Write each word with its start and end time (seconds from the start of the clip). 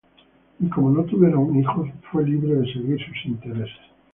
Y, 0.59 0.67
como 0.67 0.89
no 0.89 1.03
tuvieron 1.03 1.55
hijos, 1.59 1.87
fue 2.11 2.25
libre 2.27 2.55
de 2.55 2.73
seguir 2.73 2.97
sus 3.05 3.23
intereses. 3.27 3.83